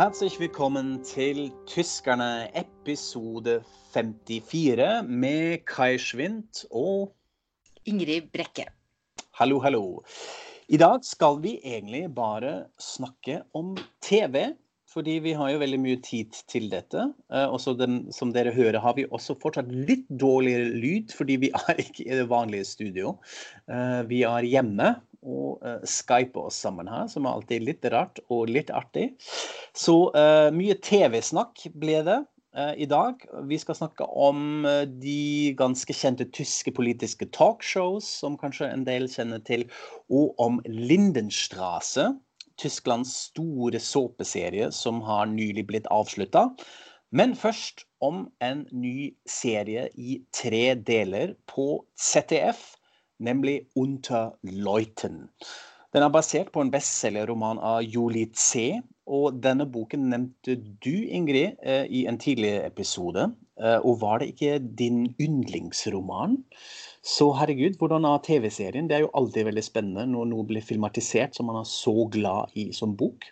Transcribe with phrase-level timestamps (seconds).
[0.00, 3.58] Herzlich willkommen til Tyskerne episode
[3.92, 7.10] 54 med Kai Schwint og
[7.84, 8.64] Ingrid Brekke.
[9.36, 10.00] Hallo, hallo.
[10.72, 14.54] I dag skal vi egentlig bare snakke om TV.
[14.90, 17.04] Fordi vi har jo veldig mye tid til dette.
[17.30, 21.84] Eh, og som dere hører, har vi også fortsatt litt dårligere lyd, fordi vi er
[21.84, 23.12] ikke i det vanlige studio.
[23.70, 28.20] Eh, vi er hjemme og uh, skype oss sammen her, som er alltid litt rart
[28.32, 29.10] og litt artig.
[29.76, 32.18] Så uh, mye TV-snakk ble det
[32.56, 33.20] uh, i dag.
[33.50, 34.64] Vi skal snakke om
[35.02, 39.68] de ganske kjente tyske politiske talkshows, som kanskje en del kjenner til,
[40.08, 42.10] og om Lindenstrasse.
[42.60, 46.50] Tysklands store såpeserie som har nylig blitt avslutta.
[47.10, 52.60] Men først om en ny serie i tre deler på ZDF
[53.20, 55.28] nemlig Unter Leuten.
[55.94, 58.80] Den er basert på en bestselgerroman av Julie C.
[59.10, 63.32] Og denne boken nevnte du, Ingrid, eh, i en tidligere episode.
[63.58, 66.38] Eh, og var det ikke din yndlingsroman?
[67.02, 68.86] Så herregud, hvordan er TV-serien?
[68.88, 72.54] Det er jo alltid veldig spennende når noe blir filmatisert som man er så glad
[72.54, 73.26] i som bok.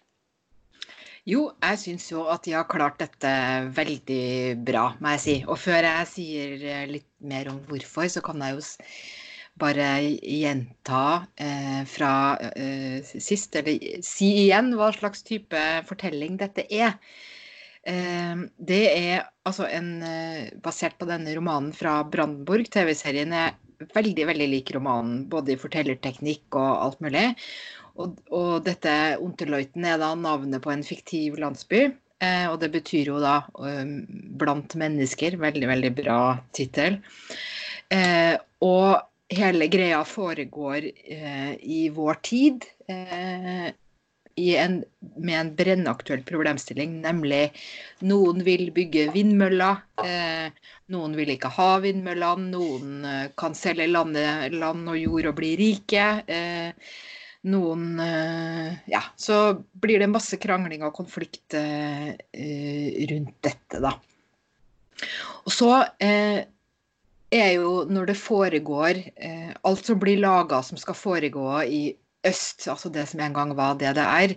[1.29, 3.31] Jo, jeg syns jo at de har klart dette
[3.77, 5.37] veldig bra, må jeg si.
[5.45, 8.65] Og før jeg sier eh, litt mer om hvorfor, så kan jeg jo
[9.59, 12.13] bare gjenta eh, fra
[12.55, 16.99] eh, sist, eller si igjen hva slags type fortelling dette er.
[17.89, 23.57] Eh, det er altså en eh, Basert på denne romanen fra Brandenburg, TV-serien er
[23.95, 27.29] veldig, veldig lik romanen, både i fortellerteknikk og alt mulig.
[27.99, 31.89] Og, og dette Unterleuten er da navnet på en fiktiv landsby.
[32.19, 34.03] Eh, og det betyr jo da um,
[34.39, 35.39] 'blant mennesker'.
[35.39, 36.21] Veldig, veldig bra
[36.55, 36.99] tittel.
[37.95, 42.65] Eh, og hele greia foregår eh, i vår tid.
[42.89, 43.69] Eh,
[44.39, 44.85] en,
[45.17, 47.51] med en brennaktuell problemstilling, nemlig
[48.07, 49.83] noen vil bygge vindmøller.
[50.05, 50.49] Eh,
[50.95, 52.51] noen vil ikke ha vindmøllene.
[52.55, 56.09] Noen eh, kan selge landet, land og jord og bli rike.
[56.27, 56.93] Eh,
[57.49, 63.93] noen eh, Ja, så blir det masse krangling og konflikt rundt dette, da.
[65.47, 65.73] Og så
[67.35, 71.83] er jo når det foregår eh, Alt som blir laga som skal foregå i
[72.27, 74.35] øst, altså det som en gang var det det er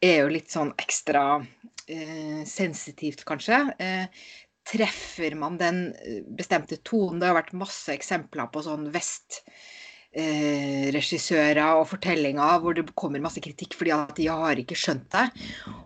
[0.00, 1.24] er jo litt sånn ekstra
[1.90, 3.58] eh, sensitivt, kanskje.
[3.76, 4.06] Eh,
[4.70, 7.20] treffer man den eh, bestemte tonen?
[7.20, 9.42] Det har vært masse eksempler på sånn vest
[10.12, 15.06] eh, regissører og fortellinger hvor det kommer masse kritikk fordi at de har ikke skjønt
[15.14, 15.26] det.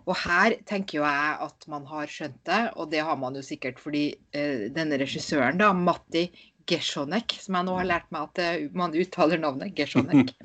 [0.05, 3.45] Og her tenker jo jeg at man har skjønt det, og det har man jo
[3.45, 6.27] sikkert fordi eh, denne regissøren, da, Matti
[6.69, 10.35] Gesjonek, som jeg nå har lært meg at eh, man uttaler navnet, Gesjonek.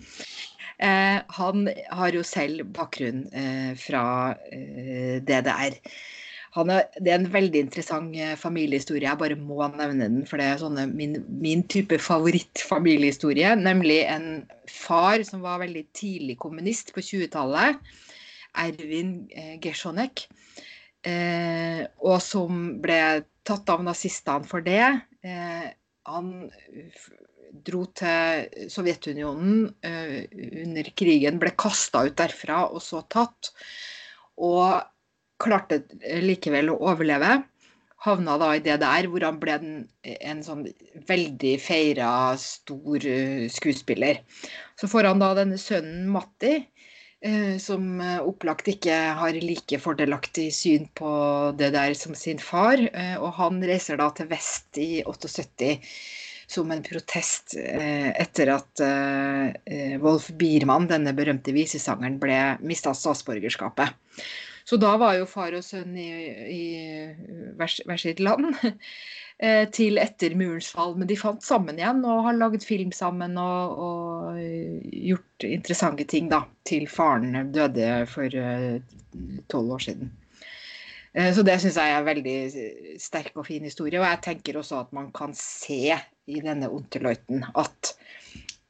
[0.80, 4.32] Eh, han har jo selv bakgrunn eh, fra
[5.28, 5.74] DDR.
[6.50, 9.06] Er, det er en veldig interessant eh, familiehistorie.
[9.06, 13.52] Jeg bare må nevne den, for det er sånne, min, min type favorittfamiliehistorie.
[13.60, 14.26] Nemlig en
[14.66, 17.78] far som var veldig tidlig kommunist på 20-tallet.
[18.58, 20.26] Ervin eh, Gesjonek.
[21.06, 23.00] Eh, og som ble
[23.46, 24.82] tatt av nazistene for det.
[25.22, 25.68] Eh,
[26.10, 26.32] han
[27.66, 30.26] dro til Sovjetunionen eh,
[30.64, 33.52] under krigen, ble kasta ut derfra og så tatt.
[34.40, 34.80] Og
[35.40, 35.82] klarte
[36.24, 37.40] likevel å overleve.
[38.00, 39.72] Havna da i DDR, hvor han ble en,
[40.08, 40.64] en sånn
[41.08, 44.22] veldig feira, stor uh, skuespiller.
[44.80, 46.54] Så får han da denne sønnen Matti,
[47.26, 51.12] uh, som uh, opplagt ikke har like fordelaktig syn på
[51.60, 52.80] det der som sin far.
[53.20, 55.76] og han reiser da til vest i 78
[56.50, 58.80] som en protest etter at
[60.02, 63.94] Wolf Biermann, denne berømte visesangeren, ble mista statsborgerskapet.
[64.70, 66.10] Så da var jo far og sønn i,
[66.54, 66.64] i
[67.58, 70.94] hver sitt land eh, til etter murens fall.
[70.94, 74.38] Men de fant sammen igjen og har lagd film sammen og, og
[75.10, 78.78] gjort interessante ting da, til faren døde for eh,
[79.50, 80.14] tolv år siden.
[81.18, 82.38] Eh, så det syns jeg er en veldig
[83.02, 83.98] sterk og fin historie.
[83.98, 85.98] Og jeg tenker også at man kan se
[86.30, 87.96] i denne Unterløyten at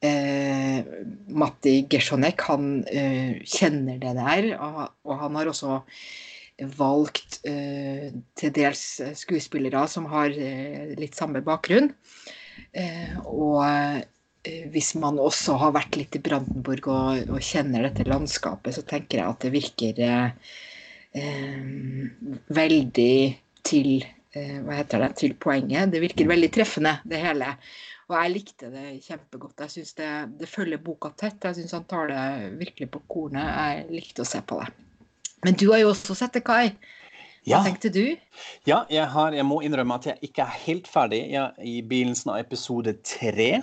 [0.04, 0.80] eh,
[1.28, 5.80] Matti Gesjonek han eh, kjenner det der, og, og, han har også
[6.76, 8.84] valgt eh, til dels
[9.16, 11.92] skuespillere som har eh, litt samme bakgrunn.
[12.76, 18.08] Eh, og eh, hvis man også har vært litt i Brandenburg og, og, kjenner dette
[18.08, 20.04] landskapet, så tenker jeg at det virker
[22.54, 23.14] veldig
[23.66, 24.04] til
[24.34, 25.90] hva heter det, til poenget.
[25.92, 27.54] Det virker veldig treffende, det hele.
[28.10, 29.60] Og jeg likte det kjempegodt.
[29.62, 30.10] Jeg syns det,
[30.40, 31.42] det, følger boka tett.
[31.46, 32.22] Jeg syns han tar det
[32.58, 33.46] virkelig på kornet.
[33.46, 34.70] Jeg likte å se på det.
[35.46, 36.72] Men du har jo også sett det, Kai.
[37.40, 38.02] Hva Ja, tenkte du?
[38.68, 41.78] ja jeg, har, jeg må innrømme at jeg ikke er helt ferdig jeg, er i
[41.80, 43.62] begynnelsen av episode tre.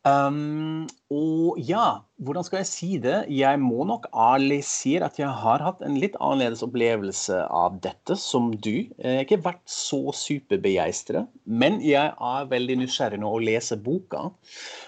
[0.00, 3.18] Um, og ja, hvordan skal jeg si det?
[3.36, 8.16] Jeg må nok ærlig si at jeg har hatt en litt annerledes opplevelse av dette
[8.16, 8.88] som du.
[8.96, 14.30] Jeg har ikke vært så superbegeistret, men jeg er veldig nysgjerrig nå å lese boka.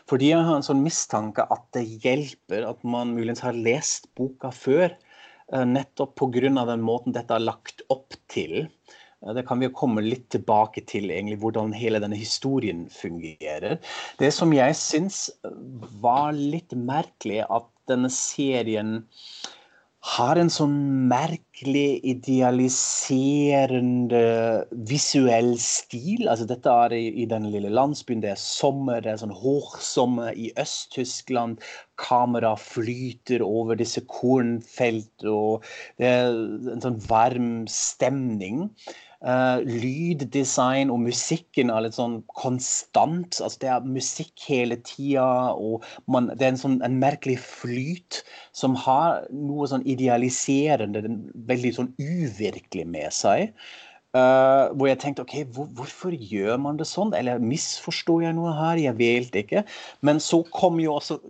[0.09, 4.49] Fordi jeg har en sånn mistanke at det hjelper at man muligens har lest boka
[4.55, 4.97] før.
[5.53, 6.65] eh, Nettopp pga.
[6.73, 8.71] den måten dette er lagt opp til.
[9.23, 13.79] Eh, Det kan vi jo komme litt tilbake til, egentlig, hvordan hele denne historien fungerer.
[14.19, 15.31] Det som jeg syns
[16.03, 19.03] var litt merkelig, at denne serien
[20.03, 24.23] har en sånn merkelig idealiserende
[24.91, 26.27] visuell stil.
[26.27, 30.35] Altså dette er i, i den lille landsbyen, det er sommer, det er sånn hårsommer
[30.35, 31.63] i Øst-Tyskland.
[32.03, 35.63] Kamera flyter over disse kornfelt, og
[36.03, 36.35] det er
[36.75, 38.67] en sånn varm stemning.
[39.23, 43.39] Uh, lyddesign og musikken er litt sånn konstant.
[43.39, 48.25] altså Det er musikk hele tida, og man, det er en sånn en merkelig flyt
[48.57, 51.05] som har noe sånn idealiserende,
[51.53, 53.55] veldig sånn uvirkelig med seg.
[54.13, 57.15] Uh, hvor jeg tenkte OK, hvor, hvorfor gjør man det sånn?
[57.17, 58.81] Eller misforstår jeg noe her?
[58.83, 59.63] Jeg vet ikke.
[60.03, 61.23] Men så kom jo også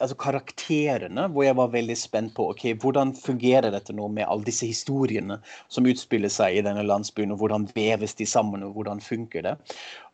[0.00, 4.46] altså karakterene, hvor jeg var veldig spent på ok, hvordan fungerer dette nå med alle
[4.46, 5.40] disse historiene
[5.72, 9.56] som utspiller seg i denne landsbyen, og hvordan veves de sammen, og hvordan funker det?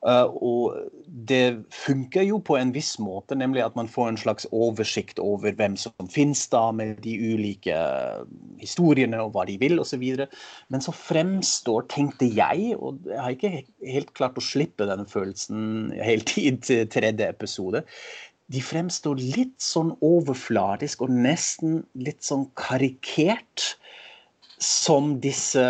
[0.02, 4.48] Uh, og det funker jo på en viss måte, nemlig at man får en slags
[4.50, 7.76] oversikt over hvem som finnes da, med de ulike
[8.58, 10.02] historiene og hva de vil osv.
[10.74, 13.54] Men så fremstår, tenkte jeg, og jeg har ikke
[13.92, 16.50] helt klart å slippe denne følelsen helt i
[16.90, 17.86] tredje episode,
[18.52, 23.72] de fremstår litt sånn overfladisk og nesten litt sånn karikert
[24.62, 25.64] som disse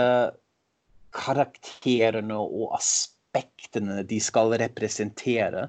[1.16, 5.68] karakterene og aspektene de skal representere.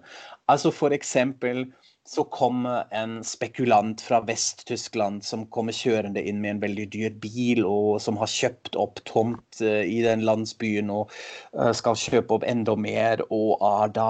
[0.51, 1.65] Altså for eksempel
[2.07, 7.63] så kommer en spekulant fra Vest-Tyskland som kommer kjørende inn med en veldig dyr bil,
[7.63, 11.13] og som har kjøpt opp tomt eh, i den landsbyen og
[11.55, 14.09] eh, skal kjøpe opp enda mer, og er da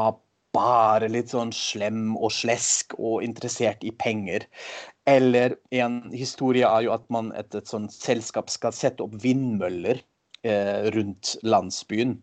[0.54, 4.46] bare litt sånn slem og slesk og interessert i penger.
[5.10, 10.00] Eller en historie er jo at man etter et sånt selskap skal sette opp vindmøller
[10.46, 12.20] eh, rundt landsbyen.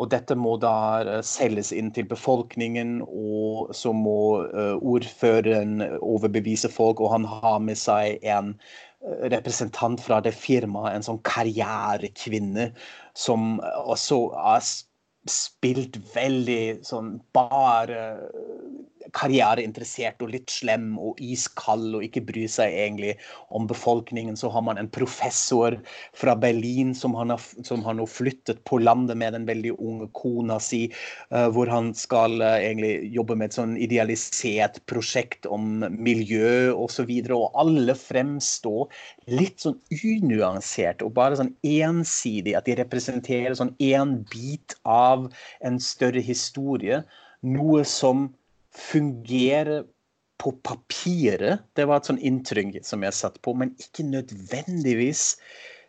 [0.00, 6.70] Og dette må da eh, selges inn til befolkningen, og så må eh, ordføreren overbevise
[6.72, 12.70] folk, og han har med seg en eh, representant fra det firmaet, en sånn karrierekvinne,
[13.18, 14.22] som også
[14.54, 14.64] er
[15.28, 18.30] spilt veldig sånn bare
[19.16, 23.16] karriereinteressert og litt slem og iskald og ikke bryr seg egentlig
[23.50, 24.38] om befolkningen.
[24.38, 25.78] Så har man en professor
[26.16, 30.10] fra Berlin som han har, som har nå flyttet på landet med den veldig unge
[30.16, 30.86] kona si,
[31.30, 36.88] eh, hvor han skal eh, egentlig jobbe med et sånn idealisert prosjekt om miljø osv.
[36.90, 38.90] Og, så videre, og alle fremstår
[39.30, 42.56] litt sånn unuansert og bare sånn ensidig.
[42.58, 45.28] At de representerer sånn én bit av
[45.64, 47.02] en større historie.
[47.46, 48.28] Noe som
[48.80, 49.84] fungerer
[50.40, 51.66] på papiret.
[51.76, 55.34] Det var et sånn inntrykk som jeg satt på, men ikke nødvendigvis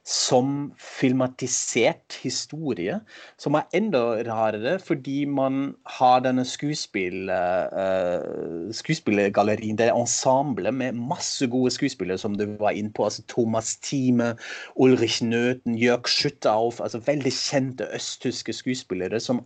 [0.07, 2.95] som filmatisert historie,
[3.37, 11.45] som er enda rarere fordi man har denne skuespill, uh, skuespillergallerien, det ensemblet med masse
[11.53, 13.05] gode skuespillere som du var inne på.
[13.05, 14.33] altså Thomas Thieme,
[14.75, 16.81] Ulrich Nøthen, Jörg Schüttauf.
[16.81, 19.45] altså veldig kjente østtyske skuespillere som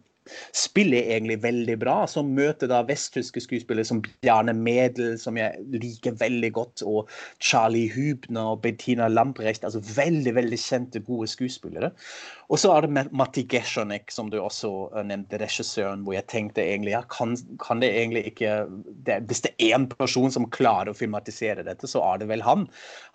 [0.55, 6.17] spiller egentlig veldig bra, som møter da vesttyske skuespillere som Bjarne Medel, som jeg liker
[6.21, 7.11] veldig godt, og
[7.43, 9.65] Charlie Hubner og Bettina Lamprecht.
[9.67, 11.91] Altså veldig veldig kjente, gode skuespillere.
[12.53, 16.27] Og så er det Ma- Matti Gesjonek, som du også eh, nevnte, regissøren, hvor jeg
[16.31, 18.53] tenkte egentlig ja, kan, kan det egentlig ikke
[19.07, 22.43] det, Hvis det er én person som klarer å filmatisere dette, så er det vel
[22.45, 22.67] han.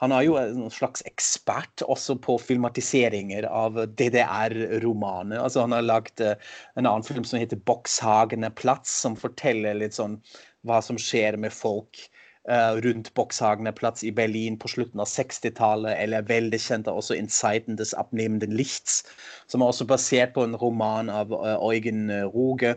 [0.02, 5.38] Han er jo en slags ekspert også på filmatiseringer av DDR-romaner.
[5.40, 6.34] Altså Han har lagd eh,
[6.74, 10.18] en annen film som heter 'Bokshagene Platz', som forteller litt sånn
[10.66, 12.00] hva som skjer med folk
[12.48, 17.16] eh, rundt Bokshagene Platz i Berlin på slutten av 60-tallet, eller veldig kjent er også
[17.16, 19.04] 'In des abnehmenden Lichts',
[19.46, 22.74] som er også basert på en roman av eh, Eugen Roge,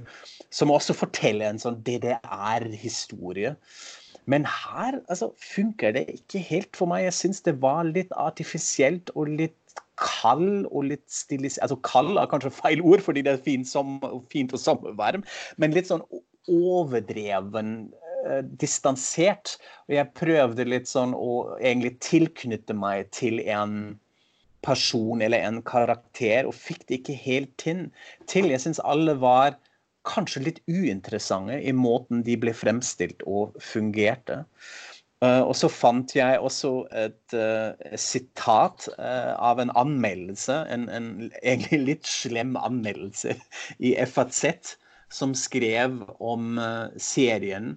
[0.50, 3.56] som også forteller en sånn DDR-historie.
[4.26, 7.04] Men her altså, funker det ikke helt for meg.
[7.10, 9.58] Jeg syns det var litt artifisielt og litt
[10.02, 11.60] kald og litt stilis...
[11.64, 14.00] Altså kald er kanskje feil ord, fordi det er fint, som,
[14.34, 15.26] fint og sommervarm,
[15.62, 16.06] men litt sånn
[16.52, 17.76] overdreven
[18.28, 19.58] uh, distansert.
[19.88, 23.98] Og jeg prøvde litt sånn å egentlig tilknytte meg til en
[24.64, 27.88] person eller en karakter, og fikk det ikke helt til.
[28.32, 29.58] Jeg syns alle var
[30.08, 34.44] kanskje litt uinteressante i måten de ble fremstilt og fungerte.
[35.24, 41.08] Uh, og så fant jeg også et uh, sitat uh, av en anmeldelse, en, en,
[41.40, 43.38] egentlig litt slem anmeldelse
[43.80, 44.74] i FAZ,
[45.14, 46.58] som skrev om
[46.98, 47.76] serien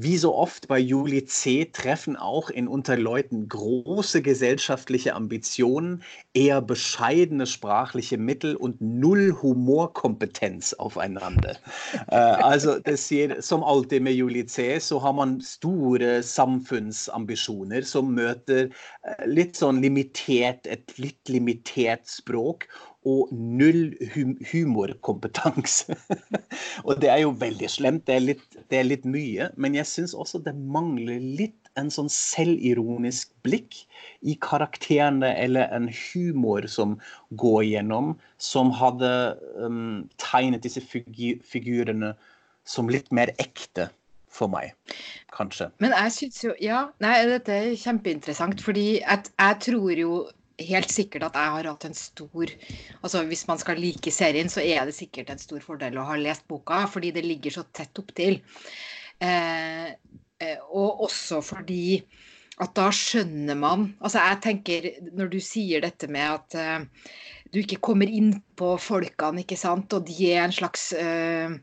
[0.00, 1.64] Wie so oft bei Juli C.
[1.64, 11.56] treffen auch in Unterleuten große gesellschaftliche Ambitionen, eher bescheidene sprachliche Mittel und null Humorkompetenz aufeinander.
[12.12, 18.14] uh, altså, det sier som alltid med Juli C, så har man store samfunnsambisjoner som
[18.14, 22.68] møter uh, litt sånn limitert, et litt limitert språk
[23.08, 25.96] og null hum humorkompetanse.
[26.86, 28.04] og det er jo veldig slemt.
[28.08, 29.48] Det er litt, det er litt mye.
[29.56, 33.84] Men jeg syns også det mangler litt en sånn selvironisk blikk
[34.26, 36.96] i karakterene, eller en humor som
[37.40, 39.12] går gjennom, som hadde
[39.60, 42.14] um, tegnet disse figu figurene
[42.68, 43.88] som litt mer ekte
[44.38, 44.74] for meg,
[45.34, 45.70] kanskje.
[45.82, 50.18] Men jeg syns jo Ja, nei, dette er kjempeinteressant, fordi jeg, tror jo
[50.58, 52.52] helt sikkert at jeg har hatt en stor
[53.02, 56.16] altså Hvis man skal like serien, så er det sikkert en stor fordel å ha
[56.18, 58.40] lest boka, fordi det ligger så tett opptil.
[59.22, 59.86] Eh,
[60.42, 62.00] eh, og også fordi
[62.58, 66.86] at da skjønner man Altså jeg tenker, når du sier dette med at eh,
[67.54, 71.54] du ikke kommer inn på folkene, ikke sant, og de er en slags eh,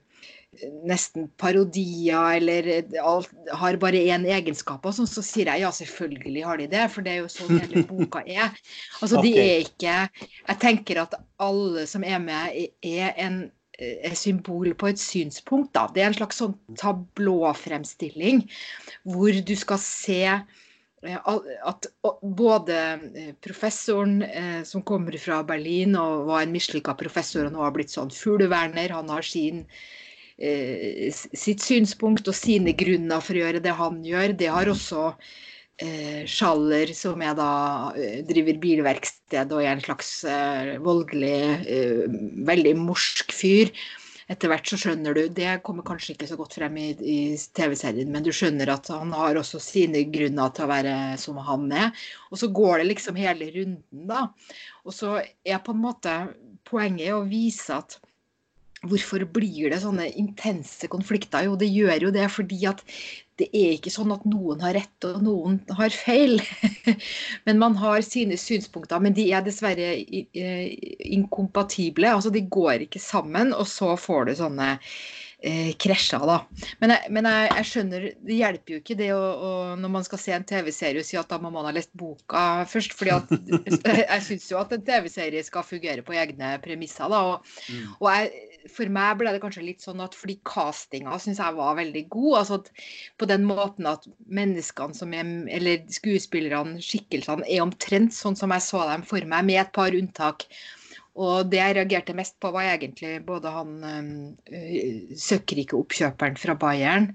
[0.87, 2.69] nesten parodier eller
[3.01, 6.85] alt, har bare én egenskap, og sånn, så sier jeg ja, selvfølgelig har de det.
[6.93, 8.55] For det er jo sånn hele boka er.
[9.01, 9.27] Altså, okay.
[9.27, 13.45] de er ikke Jeg tenker at alle som er med, er en
[13.79, 15.73] er symbol på et synspunkt.
[15.75, 15.87] Da.
[15.93, 18.45] Det er en slags sånn tablåfremstilling
[19.11, 21.89] hvor du skal se eh, at
[22.21, 22.79] både
[23.11, 27.75] eh, professoren eh, som kommer fra Berlin og var en mislykka professor og nå har
[27.75, 29.65] blitt sånn fugleverner, han har sin
[30.35, 34.33] sitt synspunkt og sine grunner for å gjøre det han gjør.
[34.35, 35.03] Det har også
[35.81, 37.51] eh, Schaller, som er da
[37.95, 41.37] eh, driver bilverksted og er en slags eh, voldelig,
[41.71, 43.71] eh, veldig morsk fyr.
[44.25, 48.09] Etter hvert så skjønner du Det kommer kanskje ikke så godt frem i, i TV-serien,
[48.11, 52.07] men du skjønner at han har også sine grunner til å være som han er.
[52.31, 54.25] Og så går det liksom hele runden, da.
[54.83, 56.17] Og så er på en måte
[56.65, 57.99] poenget å vise at
[58.89, 61.45] Hvorfor blir det sånne intense konflikter?
[61.47, 62.83] Jo, det gjør jo det fordi at
[63.39, 66.39] det er ikke sånn at noen har rett og noen har feil.
[67.47, 69.91] men man har sine synspunkter, men de er dessverre
[71.17, 72.13] inkompatible.
[72.15, 74.95] Altså de går ikke sammen, og så får du sånne eh,
[75.81, 76.39] krasja, da.
[76.81, 80.05] Men, jeg, men jeg, jeg, skjønner, det hjelper jo ikke det å, å, når man
[80.07, 82.95] skal se en TV-serie og si at da må man ha lest boka først.
[82.97, 83.33] fordi at
[83.89, 87.09] jeg, jeg syns jo at en TV-serie skal fungere på egne premisser.
[87.11, 87.97] da, og, mm.
[87.99, 91.77] og jeg, For meg ble det kanskje litt sånn at fordi castinga syns jeg var
[91.77, 92.31] veldig god.
[92.39, 92.71] altså at
[93.21, 98.65] På den måten at menneskene som er, eller skuespillerne, skikkelsene, er omtrent sånn som jeg
[98.65, 100.49] så dem for meg, med et par unntak.
[101.15, 103.75] Og det jeg reagerte mest på, var egentlig både han
[104.51, 107.13] øh, søkkrike oppkjøperen fra Bayern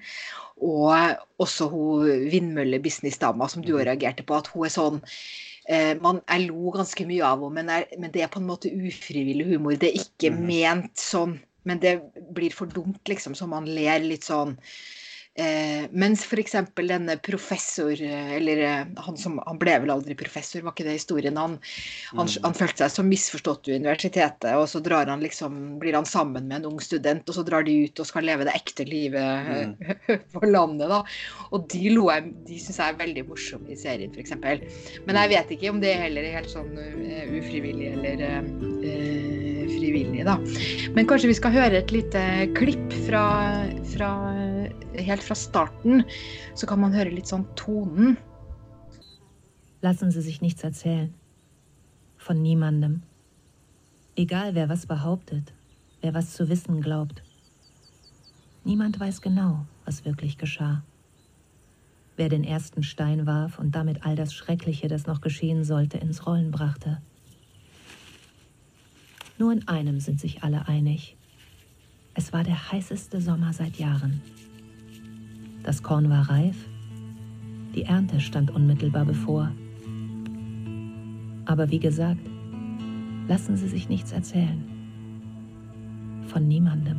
[0.61, 4.37] og også hun vindmøllebusinessdama som du reagerte på.
[4.37, 5.01] At hun er sånn
[5.69, 8.73] eh, man, Jeg lo ganske mye av henne, men, men, det er på en måte
[8.73, 9.79] ufrivillig humor.
[9.81, 10.43] Det er ikke mm.
[10.49, 11.39] ment sånn,
[11.69, 11.99] men det
[12.37, 14.57] blir for dumt, liksom, så man ler litt sånn.
[15.39, 16.57] Eh, mens f.eks.
[16.75, 20.97] denne professor, eh, eller eh, han som Han ble vel aldri professor, var ikke det
[20.99, 21.39] historien?
[21.39, 21.55] Han,
[22.11, 22.41] han, mm.
[22.49, 26.51] han følte seg så misforstått i universitetet, og så drar han liksom, blir han sammen
[26.51, 29.79] med en ung student, og så drar de ut og skal leve det ekte livet
[29.79, 29.95] mm.
[30.35, 31.01] for landet, da.
[31.55, 34.35] Og de jeg, de syns jeg er veldig morsomme i serien, f.eks.
[35.07, 40.25] Men jeg vet ikke om det heller er helt sånn uh, ufrivillig eller uh, frivillig,
[40.27, 40.37] da.
[40.97, 42.23] Men kanskje vi skal høre et lite
[42.59, 43.25] klipp fra,
[43.93, 44.11] fra
[44.99, 46.05] helt fra starten,
[46.55, 48.19] så kan man høre litt sånn tonen.
[49.81, 51.15] Lassen Sie sich nichts erzählen.
[52.19, 53.01] Von niemandem.
[54.17, 55.55] Egal wer was behauptet,
[56.03, 57.23] wer was zu wissen glaubt.
[58.65, 60.83] Niemand weiß genau, was wirklich geschah.
[62.17, 66.27] Wer den ersten Stein warf und damit all das Schreckliche, das noch geschehen sollte, ins
[66.27, 67.01] Rollen brachte.
[69.41, 71.17] Nur in einem sind sich alle einig.
[72.13, 74.21] Es war der heißeste Sommer seit Jahren.
[75.63, 76.57] Das Korn war reif,
[77.75, 79.51] die Ernte stand unmittelbar bevor.
[81.47, 82.21] Aber wie gesagt,
[83.29, 84.63] lassen Sie sich nichts erzählen.
[86.27, 86.99] Von niemandem.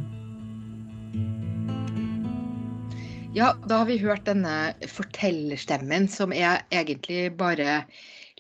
[3.33, 7.85] Ja, da har vi hørt denne fortellerstemmen, som er egentlig bare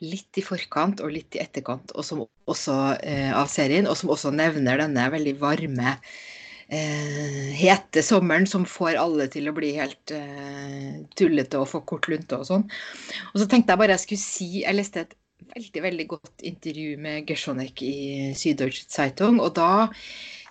[0.01, 4.11] litt i forkant og litt i etterkant og som også, eh, av serien, og som
[4.13, 5.95] også nevner denne veldig varme,
[6.71, 12.07] eh, hete sommeren som får alle til å bli helt eh, tullete og få kort
[12.11, 12.67] lunte og sånn.
[13.33, 15.15] Og så tenkte jeg bare jeg skulle si Jeg leste et
[15.55, 17.95] veldig, veldig godt intervju med Gershonek i
[18.37, 19.89] Süddeutsche Zeitung, og da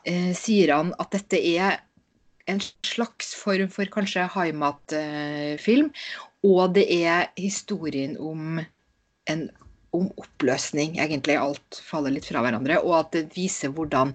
[0.05, 1.81] eh, sier han at dette er
[2.51, 5.93] en slags form for kanskje heimatfilm,
[6.43, 8.63] Og det er historien om
[9.29, 9.43] en
[9.97, 11.37] om oppløsning, egentlig.
[11.41, 12.79] Alt faller litt fra hverandre.
[12.85, 14.15] Og at det viser hvordan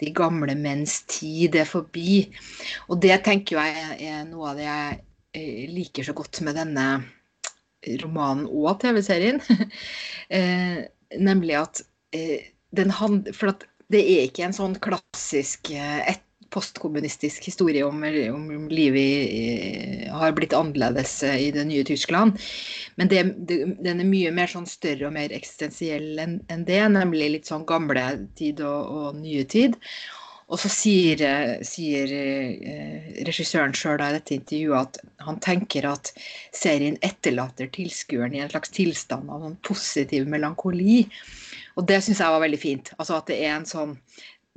[0.00, 2.24] de gamle menns tid er forbi.
[2.88, 5.00] Og det tenker jeg er noe av det jeg
[5.36, 6.86] eh, liker så godt med denne
[8.02, 9.40] romanen og TV-serien.
[10.36, 10.80] eh,
[11.18, 11.84] nemlig at
[12.16, 16.22] eh, den handler For at det er ikke en sånn klassisk eh, et
[16.54, 18.02] postkommunistisk historie om,
[18.34, 22.38] om livet har blitt annerledes eh, i det nye Tyskland.
[23.00, 26.82] Men det, det, den er mye mer sånn større og mer eksistensiell enn en det,
[26.94, 28.06] nemlig litt sånn gamle
[28.38, 29.78] tid og, og nye tid.
[30.50, 31.20] Og så sier,
[31.62, 36.10] sier eh, regissøren sjøl i dette intervjuet at han tenker at
[36.56, 41.04] serien etterlater tilskueren i en slags tilstand av en positiv melankoli.
[41.78, 42.90] Og det syns jeg var veldig fint.
[42.98, 43.94] Altså at det er en sånn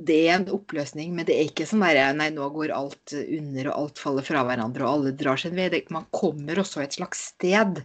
[0.01, 3.69] det er en oppløsning, men det er ikke sånn derre nei, nå går alt under
[3.69, 5.69] og alt faller fra hverandre og alle drar sin vei.
[5.93, 7.83] Man kommer også et slags sted.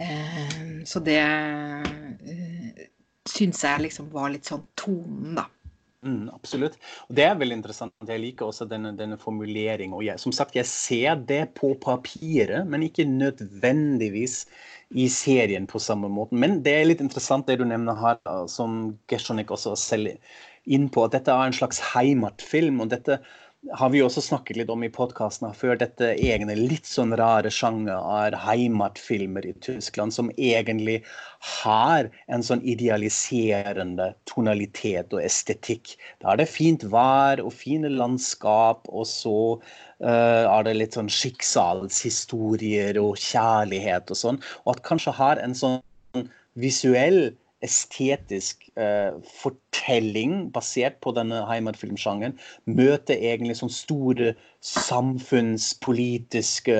[0.00, 2.84] Eh, så det eh,
[3.28, 5.46] syns jeg liksom var litt sånn tonen, da.
[6.00, 6.78] Mm, absolutt.
[7.10, 7.92] Og Det er veldig interessant.
[8.08, 10.00] Jeg liker også denne, denne formuleringen.
[10.18, 14.46] Som sagt, jeg ser det på papiret, men ikke nødvendigvis
[14.96, 16.34] i serien på samme måte.
[16.34, 20.16] Men det er litt interessant det du nevner her, som Gesjonik også selv
[20.66, 22.80] inn på at dette er en slags heimatfilm.
[22.80, 23.20] og dette
[23.76, 25.76] har vi også snakket litt om i podkasten før.
[25.76, 31.02] Dette egne litt sånn rare sjanger av heimatfilmer i Tyskland, som egentlig
[31.60, 35.92] har en sånn idealiserende tonalitet og estetikk.
[36.24, 41.12] Da er det fint vær og fine landskap, og så uh, er det litt sånn
[41.12, 44.42] skikkshalshistorier og kjærlighet og sånn.
[44.64, 53.16] Og at kanskje har en sånn visuell estetisk eh, fortelling basert på denne heimatfilmsjangeren møter
[53.18, 56.78] egentlig sånn store samfunnspolitiske,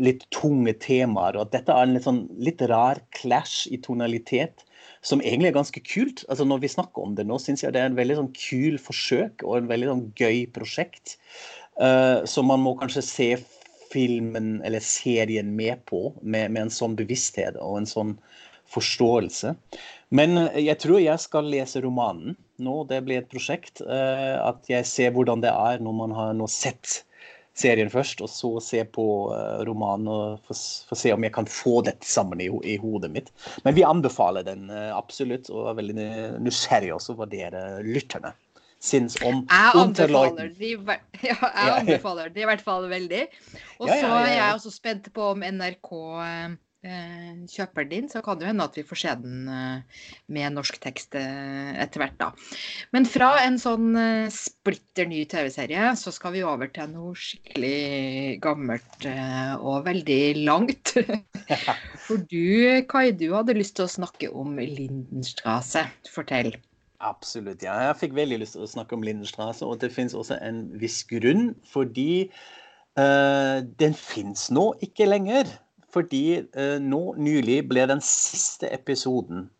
[0.00, 1.36] litt tunge temaer.
[1.36, 4.56] Og at dette er en litt, sånn, litt rar clash i tonalitet
[5.04, 6.24] som egentlig er ganske kult.
[6.28, 8.74] Altså Når vi snakker om det nå, syns jeg det er en veldig sånn kul
[8.82, 11.06] forsøk og en veldig sånn gøy prosjekt.
[11.78, 13.28] Uh, så man må kanskje se
[13.92, 18.12] filmen eller serien med på, med, med en sånn bevissthet og en sånn
[18.68, 19.54] forståelse.
[20.14, 22.80] Men eh, jeg tror jeg skal lese romanen nå.
[22.88, 23.82] Det blir et prosjekt.
[23.84, 27.02] Eh, at jeg ser hvordan det er når man har nå sett
[27.58, 31.80] serien først, og så se på eh, romanen og få se om jeg kan få
[31.86, 33.32] dette sammen i, i, hodet mitt.
[33.64, 36.12] Men vi anbefaler den absolutt, og er veldig
[36.44, 38.36] nysgjerrig også hva dere lytterne
[38.78, 40.68] syns om Jeg anbefaler de,
[41.26, 43.24] ja, jeg anbefaler det i hvert fall veldig.
[43.80, 45.90] Og så ja, ja, er jeg også spent på om NRK
[46.86, 50.76] Eh, kjøper din, så kan det hende at vi får se den eh, med norsk
[50.78, 52.28] tekst eh, etter hvert, da.
[52.94, 53.98] Men fra en sånn
[54.30, 59.08] splitter ny TV-serie, så skal vi over til noe skikkelig gammelt
[59.58, 60.94] og veldig langt.
[62.06, 65.88] For du, Kai, du hadde lyst til å snakke om Lindenstrasse.
[66.14, 66.54] Fortell.
[67.02, 67.74] Absolutt, ja.
[67.88, 71.04] Jeg fikk veldig lyst til å snakke om Lindenstrasse, og det finnes også en viss
[71.10, 72.28] grunn, fordi
[72.98, 75.58] uh, den fins nå ikke lenger.
[75.92, 79.50] Fordi eh, nå nylig ble den siste episoden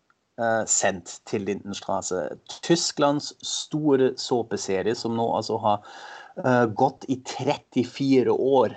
[0.41, 2.29] eh, sendt til Lindenstrasse.
[2.63, 5.79] Tysklands store såpeserie, som nå altså har
[6.45, 8.69] eh, gått i 34 år.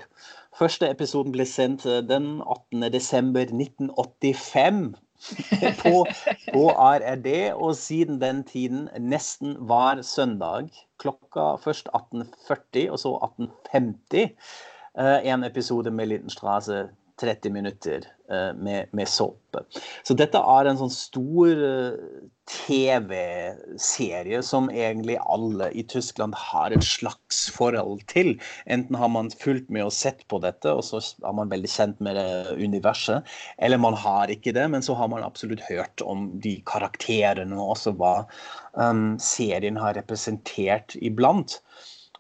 [0.58, 4.94] Første episoden ble sendt eh, den 18.12.1985
[5.84, 6.06] på,
[6.54, 10.70] på RRD, og siden den tiden nesten hver søndag
[11.02, 14.18] klokka først 18.40 og så 18.50
[14.98, 16.88] eh, en episode med Lindenstrasse
[17.22, 19.64] 30 minutter uh, med, med, såpe.
[20.04, 26.84] Så dette er en sånn stor uh, TV-serie som egentlig alle i Tyskland har et
[26.86, 28.34] slags forhold til.
[28.66, 32.02] Enten har man fulgt med og sett på dette, og så er man veldig kjent
[32.04, 33.30] med det universet,
[33.62, 37.78] eller man har ikke det, men så har man absolutt hørt om de karakterene og
[37.78, 38.16] også hva
[38.74, 41.62] um, serien har representert iblant.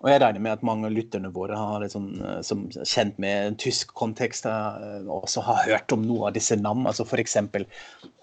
[0.01, 2.09] Og jeg regner med at mange av lytterne våre har sånn,
[2.45, 6.89] som kjent med tysk kontekst, også har hørt om noe av disse navnene.
[6.89, 7.37] Altså f.eks.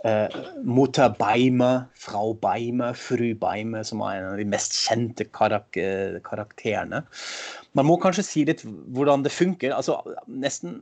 [0.03, 0.27] Uh,
[0.67, 5.79] Mutter Beimer, Frau Beimer, Fru Beimer, som er en av de mest kjente karak
[6.27, 7.05] karakterene.
[7.79, 9.77] Man må kanskje si litt hvordan det funker.
[9.77, 10.81] altså Nesten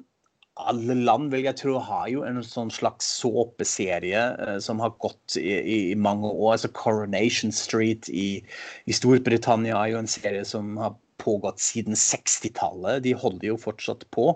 [0.56, 5.36] alle land vil jeg tro har jo en sånn slags såpeserie uh, som har gått
[5.36, 6.54] i, i, i, mange år.
[6.54, 8.40] altså Coronation Street i,
[8.88, 13.04] i, Storbritannia er jo en serie som har pågått siden 60-tallet.
[13.04, 14.32] De holder jo fortsatt på.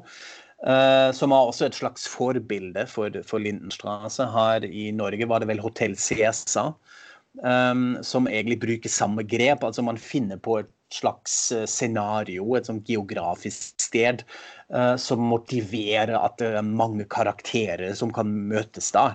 [0.60, 4.26] Uh, som er også et slags forbilde for, for Lindenstrasse.
[4.34, 6.74] Her i Norge var det vel Hotell Cæsar.
[7.46, 9.64] Um, som egentlig bruker samme grep.
[9.64, 14.24] altså Man finner på et slags eh, scenario, et sånn geografisk sted,
[14.74, 19.12] uh, som motiverer at det er mange karakterer som kan møtes da.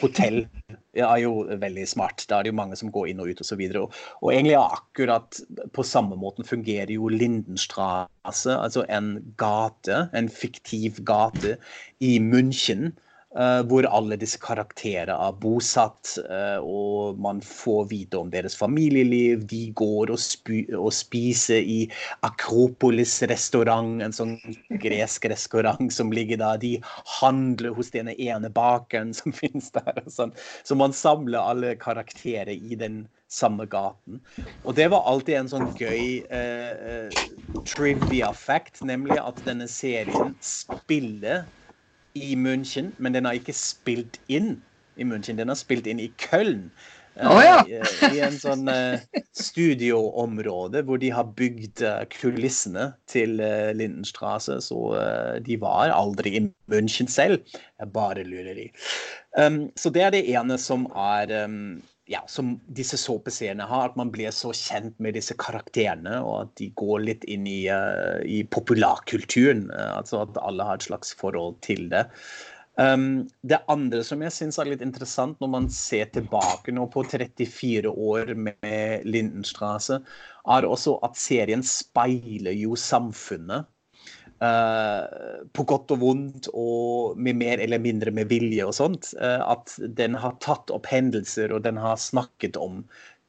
[0.00, 0.40] Hotell
[0.98, 2.26] er jo veldig smart.
[2.28, 3.62] Da er det jo mange som går inn og ut osv.
[3.66, 5.40] Og, og, og egentlig akkurat
[5.76, 11.56] på samme måten fungerer jo Lindenstrasse, altså en gate, en fiktiv gate
[12.02, 12.92] i München
[13.66, 19.42] hvor alle disse karakterer er bosatt, uh, og man får vite om deres familieliv.
[19.50, 20.20] De går og,
[20.78, 21.80] og spiser i
[22.26, 24.36] Akropolis restaurant, en sånn
[24.82, 26.60] gresk restaurant som ligger der.
[26.62, 26.72] De
[27.18, 29.98] handler hos denne ene bakeren som finnes der.
[30.04, 30.34] og Sånn.
[30.62, 34.20] Så man samler alle karakterer i den samme gaten.
[34.62, 37.10] Og det var alltid en sånn gøy uh,
[37.66, 41.48] trivia fact, nemlig at denne serien spiller
[42.14, 44.56] i München, men den har ikke spilt inn
[44.96, 45.38] i München.
[45.40, 46.68] Den har spilt inn i Köln.
[47.22, 47.60] Oh, ja.
[47.70, 48.98] I, I, en sånn uh,
[49.38, 54.58] studioområde hvor de har bygd kulissene til Lindenstrasse.
[54.66, 54.80] Så
[55.46, 57.42] de var aldri i München selv.
[57.78, 58.68] Jeg bare lurer i.
[59.38, 61.78] Um, så det er det ene som er um,
[62.10, 66.56] ja, som disse såpeseriene har, at man blir så kjent med disse karakterene, og at
[66.60, 69.70] de går litt inn i, uh, i populærkulturen.
[69.72, 72.04] Uh, altså at alle har et slags forhold til det.
[72.76, 77.04] Um, det andre som jeg syns er litt interessant når man ser tilbake nå på
[77.06, 80.00] 34 år med Lindenstrasse,
[80.44, 83.70] er også at serien speiler jo samfunnet.
[84.42, 89.12] Uh, på godt og vondt og med mer eller mindre med vilje og sånt.
[89.20, 92.82] Uh, at den har tatt opp hendelser og den har snakket om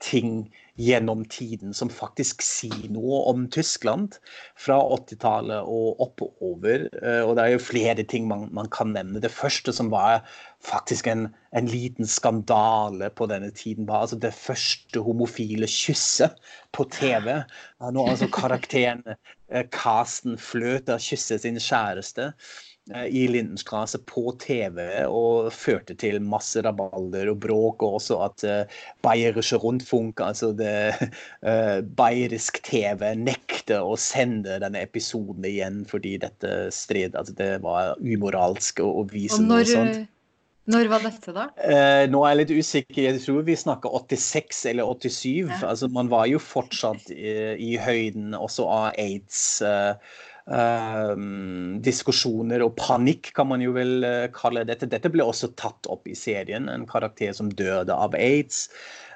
[0.03, 4.17] ting gjennom tiden som faktisk sier noe om Tyskland
[4.59, 6.88] fra 80-tallet og oppover.
[6.99, 9.21] Uh, og det er jo flere ting man, man, kan nevne.
[9.23, 10.25] Det første som var
[10.65, 16.35] faktisk en, en liten skandale på denne tiden, var altså det første homofile kysset
[16.75, 17.31] på TV.
[17.79, 19.05] Nå altså karakteren
[19.71, 22.33] Karsten Fløter kysser sin kjæreste Eh,
[22.93, 24.77] i Lindenstrasse på TV
[25.09, 30.93] og førte til masse rabalder og bråk, og også at uh, Bayerische Rundfunk, altså det
[30.93, 37.95] uh, bayerisk TV, nekter å sende denne episoden igjen fordi dette stred altså Det var
[38.05, 40.11] umoralsk å, å vise og når, noe sånt.
[40.69, 41.47] Når var dette, da?
[41.61, 43.01] Uh, nå er jeg litt usikker.
[43.07, 45.25] Jeg tror vi snakker 86 eller 87.
[45.45, 45.59] Ja.
[45.71, 49.61] Altså, man var jo fortsatt i, i høyden også av aids.
[49.61, 49.93] Uh,
[51.86, 54.86] diskusjoner og panikk, kan man jo vel uh, kalle dette.
[54.89, 56.69] Dette ble også tatt opp i serien.
[56.69, 58.67] En karakter som døde av aids.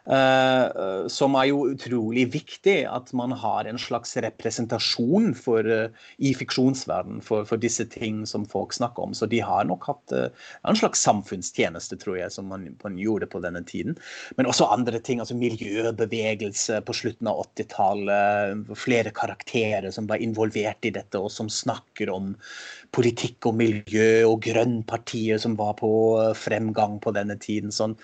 [0.08, 6.32] Uh, som er jo utrolig viktig at man har en slags representasjon for, uh, i
[6.38, 9.16] fiksjonsverdenen for, for, disse ting som folk snakker om.
[9.18, 13.28] Så de har nok hatt uh, en slags samfunnstjeneste, tror jeg, som man, man, gjorde
[13.30, 14.00] på denne tiden.
[14.40, 18.74] Men også andre ting, altså miljøbevegelse på slutten av 80-tallet.
[18.80, 22.34] Flere karakterer som var involvert i dette, og som snakker om
[22.96, 25.92] politikk og miljø, og Grønnpartiet som var på
[26.40, 27.76] fremgang på denne tiden.
[27.76, 28.00] sånn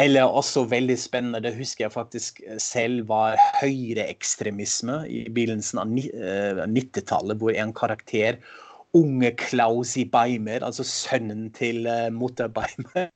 [0.00, 7.36] eller også veldig spennende, det husker jeg faktisk selv, var høyreekstremisme i begynnelsen av 90-tallet,
[7.36, 8.40] eh, hvor en karakter
[8.94, 13.08] unge Klaus i Beimer, altså sønnen til uh, Mutter Beimer,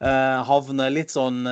[0.00, 1.42] uh, havner litt sånn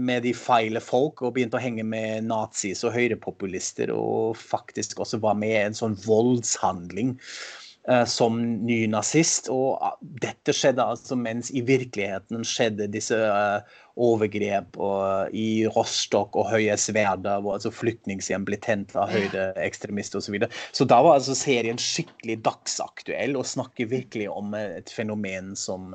[0.00, 5.20] med de feile folk og begynte å henge med nazis og høyrepopulister, og faktisk også
[5.20, 7.18] var med i en sånn voldshandling.
[7.20, 7.69] Eh,
[8.06, 9.48] som ny nazist.
[9.52, 13.64] Og ah, dette skjedde altså mens i virkeligheten skjedde disse uh,
[14.00, 20.28] overgrep og, i Rostock og Høyesverda, hvor altså flyktninghjem ble tent av høydeekstremister osv.
[20.28, 20.60] Så, videre.
[20.76, 25.90] så da var altså serien skikkelig dagsaktuell og snakker virkelig om et fenomen som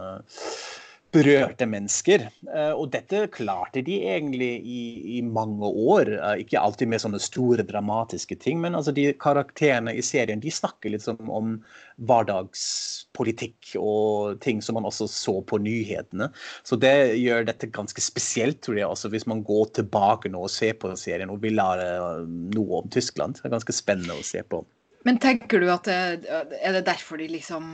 [1.15, 2.27] berørte mennesker.
[2.51, 4.83] Eh, og dette klarte de egentlig i,
[5.17, 6.11] i, mange år.
[6.17, 10.53] Eh, ikke alltid med sånne store, dramatiske ting, men altså de karakterene i serien de
[10.53, 11.57] snakker liksom om
[12.05, 16.29] hverdagspolitikk og ting som man også så på nyhetene.
[16.67, 20.53] Så det gjør dette ganske spesielt, tror jeg, også hvis man går tilbake nå og
[20.53, 22.25] ser på serien og vil lære
[22.55, 23.39] noe om Tyskland.
[23.39, 24.65] Det er ganske spennende å se på.
[25.05, 27.65] Men tenker du at det, Er det derfor de liksom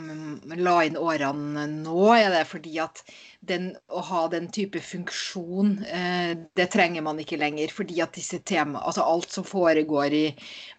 [0.59, 2.09] la inn årene nå?
[2.17, 2.99] Er det fordi at
[3.47, 7.71] den, å ha den type funksjon, eh, det trenger man ikke lenger?
[7.71, 10.25] Fordi at disse tema, altså alt som foregår i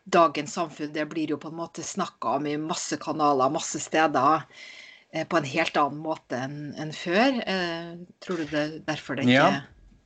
[0.05, 4.45] dagens samfunn, det blir jo på en måte snakka om i masse kanaler, masse steder.
[5.13, 7.41] Eh, på en helt annen måte enn en før.
[7.49, 9.51] Eh, tror du det er derfor det ikke Ja,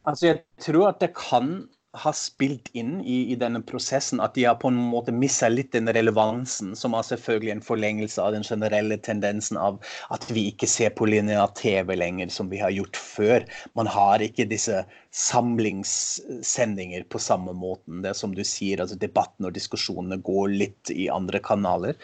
[0.06, 1.56] altså jeg tror at det kan
[1.96, 5.72] har spilt inn i, i, denne prosessen, at de har på en måte mista litt
[5.74, 9.80] den relevansen, som er selvfølgelig en forlengelse av den generelle tendensen av
[10.14, 13.46] at vi ikke ser på lineær TV lenger som vi har gjort før.
[13.78, 14.84] Man har ikke disse
[15.16, 18.02] samlingssendinger på samme måten.
[18.04, 21.96] Det er som du sier, altså Debatten og diskusjonene går litt i andre kanaler.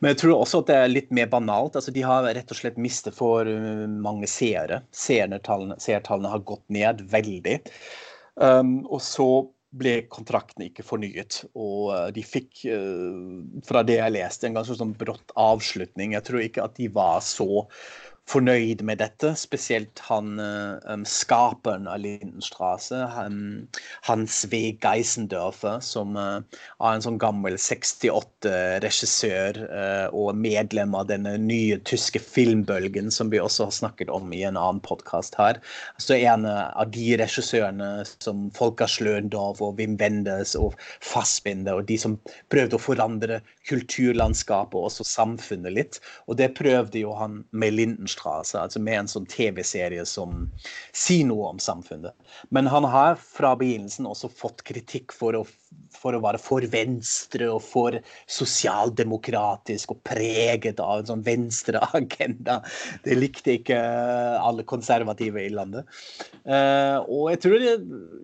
[0.00, 1.76] Men jeg tror også at det er litt mer banalt.
[1.76, 4.80] altså De har rett og slett mistet for uh, mange seere.
[4.96, 7.60] Seertallene har gått ned veldig.
[8.34, 9.28] Um, og så
[9.74, 11.42] ble kontrakten ikke fornyet.
[11.54, 16.14] Og uh, de fikk, uh, fra det jeg leste, en ganske sånn brått avslutning.
[16.16, 17.64] Jeg tror ikke at de var så
[18.30, 19.34] fornøyd med dette.
[19.36, 23.68] Spesielt han um, skaperen av Lindenstrasse, han,
[24.08, 24.76] Hans V.
[24.80, 26.40] Geisendörfer, som uh,
[26.80, 33.42] er en sånn gammel 68-regissør uh, og medlem av denne nye tyske filmbølgen, som vi
[33.42, 35.54] også har snakket om i en annen podkast her.
[36.00, 41.98] Så en av de regissørene som Folka Schløndorf og Wim Wenders og Fassbinder, og de
[42.00, 42.18] som
[42.52, 46.00] prøvde å forandre kulturlandskapet og også samfunnet litt.
[46.28, 50.46] Og det prøvde jo han med Lindenstrasse Straße, altså med en sånn TV-serie som
[50.94, 52.14] sier noe om samfunnet.
[52.54, 55.44] Men han har fra begynnelsen også fått kritikk for å
[56.04, 57.96] for å være for venstre og for
[58.30, 62.60] sosialdemokratisk og preget av en sånn venstreagenda.
[63.04, 63.78] Det likte ikke
[64.44, 65.88] alle konservative i landet.
[66.44, 67.74] Uh, og jeg tror det,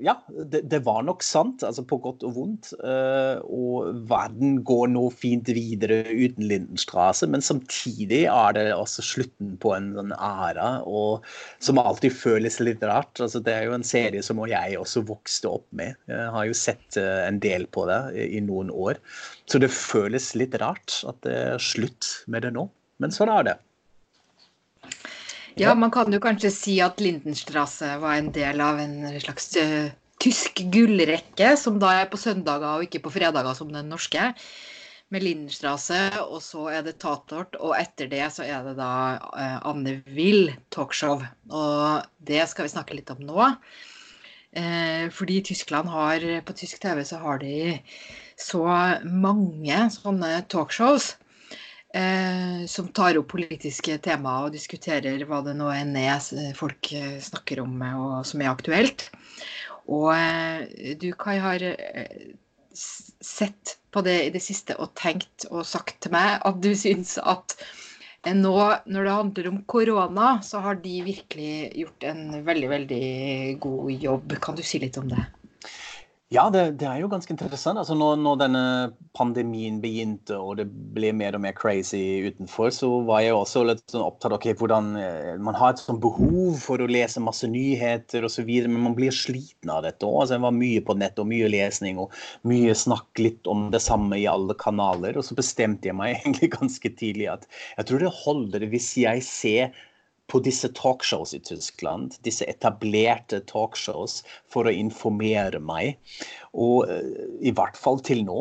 [0.05, 0.17] ja,
[0.53, 2.73] det, det, var nok sant, altså på godt og vondt.
[2.85, 9.57] Uh, og verden går nå fint videre uten Lindenstrasse, men samtidig er det også slutten
[9.63, 11.25] på en sånn æra, og
[11.65, 13.17] som alltid føles litt rart.
[13.23, 15.97] Altså, det er jo en serie som jeg også vokste opp med.
[16.11, 19.01] Jeg har jo sett uh, del på det i noen år.
[19.51, 22.69] Så det føles litt rart at det er slutt med det nå.
[23.01, 23.57] Men sånn er det.
[25.59, 29.91] Ja, man kan jo kanskje si at Lindenstrasse var en del av en slags uh,
[30.23, 34.31] tysk gullrekke, som da er på søndager og ikke på fredager som den norske.
[35.11, 39.59] Med Lindenstrasse, og så er det Tatort, og etter det så er det da uh,
[39.67, 41.25] Anne Will talkshow.
[41.51, 43.51] Og det skal vi snakke litt om nå.
[44.57, 47.79] Eh, fordi Tyskland har, på tysk TV så har de
[48.41, 48.65] så
[49.07, 51.13] mange sånne talkshows
[51.95, 56.19] eh, som tar opp politiske temaer og diskuterer hva det nå enn er
[56.59, 59.07] folk eh, snakker om og som er aktuelt.
[59.91, 62.35] Og eh, du, Kai, har eh,
[62.75, 67.17] sett på det i det siste og tenkt og sagt til meg at du syns
[67.19, 67.57] at
[68.29, 73.05] nå, når det handler om korona, så har de virkelig gjort en veldig, veldig
[73.65, 74.35] god jobb.
[74.45, 75.25] Kan du si litt om det?
[76.31, 77.81] Ja, det, det, er jo ganske interessant.
[77.81, 78.61] Altså når, når, denne
[79.19, 83.83] pandemien begynte og det ble mer og mer crazy utenfor, så var jeg også litt
[83.91, 87.51] sånn opptatt av okay, hvordan eh, man har et sånt behov for å lese masse
[87.51, 90.21] nyheter osv., men man blir sliten av dette òg.
[90.21, 92.15] Altså, jeg var mye på nett og mye lesning og
[92.47, 95.19] mye snakk litt om det samme i alle kanaler.
[95.19, 99.27] Og så bestemte jeg meg egentlig ganske tidlig at jeg tror det holder hvis jeg
[99.27, 99.75] ser
[100.31, 105.99] på disse talkshows i Tyskland, disse etablerte talkshows, for å informere meg.
[106.55, 108.41] Og uh, i hvert fall til nå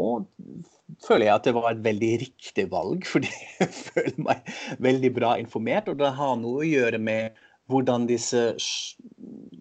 [1.06, 5.36] føler jeg at det var et veldig riktig valg, fordi jeg føler meg veldig bra
[5.41, 5.91] informert.
[5.91, 8.47] Og det har noe å gjøre med hvordan disse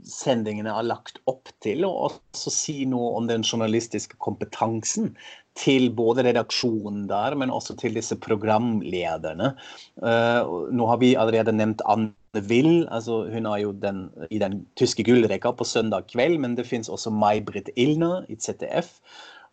[0.09, 5.13] sendingene er lagt opp til, og også si noe om den journalistiske kompetansen
[5.59, 9.53] til både redaksjonen der, men også til disse programlederne.
[10.01, 12.15] Uh, nå har vi allerede nevnt Anne
[12.49, 12.87] Will.
[12.91, 16.91] altså Hun er jo den, i den tyske gullrekka på søndag kveld, men det fins
[16.93, 18.95] også May-Britt Ilner i ZDF.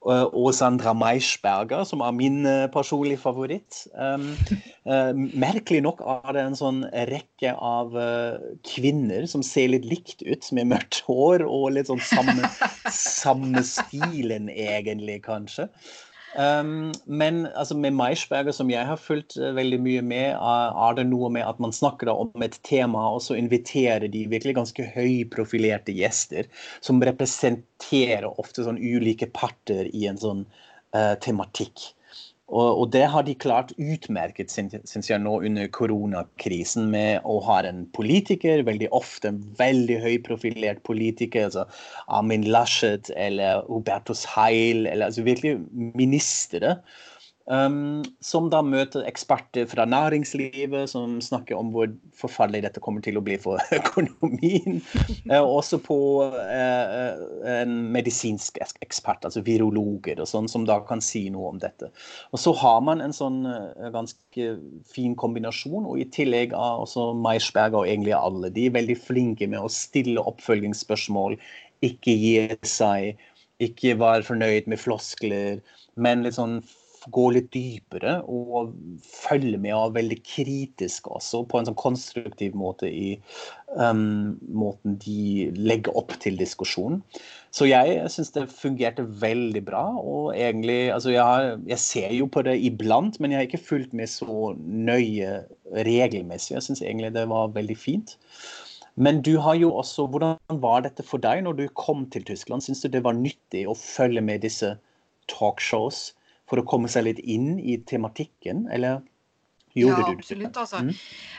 [0.06, 3.88] Uh, og Sandra Maischberger, som er min uh, personlige favoritt.
[3.98, 4.28] Um,
[4.86, 7.96] uh, merkelig nok er det en sånn rekke av
[8.70, 12.52] kvinner som ser litt likt ut, med mørkt hår og litt sånn samme,
[12.94, 15.72] samme stilen, egentlig, kanskje.
[16.36, 20.98] Um, men altså, med Maischberger, som jeg har fulgt uh, veldig mye med, uh, er
[20.98, 24.88] det noe med at man snakker om et tema, og så inviterer de virkelig ganske
[24.98, 26.50] høyprofilerte gjester,
[26.84, 30.43] som representerer ofte sånn ulike parter i en sånn
[30.95, 31.93] uh, tematikk.
[32.46, 37.58] Og, og, det har de klart utmerket, syns jeg, nå under koronakrisen, med å ha
[37.66, 41.66] en politiker, veldig ofte en veldig høyprofilert politiker, altså
[42.06, 45.58] Amin Laschet eller Hubertus Heil, eller altså virkelig
[45.98, 46.78] ministre
[47.46, 53.20] Um, som da møter eksperter fra næringslivet som snakker om hvor forferdelig dette kommer til
[53.20, 54.80] å bli for økonomien.
[55.30, 57.20] uh, også på uh,
[57.52, 61.92] en medisinsk ekspert, altså virologer, og sånn, som da kan si noe om dette.
[62.34, 64.48] Og Så har man en sånn uh, ganske
[64.90, 69.50] fin kombinasjon, og i tillegg av også Meisberger og egentlig alle de er veldig flinke
[69.52, 71.38] med å stille oppfølgingsspørsmål,
[71.86, 72.34] ikke gi
[72.66, 73.22] seg,
[73.62, 75.62] ikke være fornøyd med floskler,
[76.02, 76.58] men litt sånn
[77.13, 78.74] gå litt dypere og
[79.06, 83.15] følge med og veldig kritisk også, på en sånn konstruktiv måte i
[83.78, 87.04] um, måten de legger opp til diskusjonen.
[87.56, 89.86] Så jeg syns det fungerte veldig bra.
[90.02, 93.94] Og egentlig Altså, jeg, jeg, ser jo på det iblant, men jeg har ikke fulgt
[93.96, 95.46] med så nøye
[95.88, 96.56] regelmessig.
[96.58, 98.18] Jeg syns egentlig det var veldig fint.
[98.96, 102.63] Men du har jo også Hvordan var dette for deg når du kom til Tyskland?
[102.63, 104.76] Syns du det var nyttig å følge med disse
[105.32, 106.13] talkshows?
[106.50, 109.02] For å komme seg litt inn i tematikken, eller
[109.76, 110.14] gjorde ja?
[110.16, 110.84] Absolutt, altså.
[110.86, 110.94] Mm.